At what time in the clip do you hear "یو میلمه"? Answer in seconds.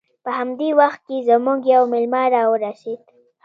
1.73-2.21